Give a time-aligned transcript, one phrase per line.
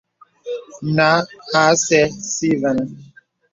[0.95, 1.09] Nǎ
[1.59, 2.87] à sɛ̀ɛ̀ si və̀nə̀.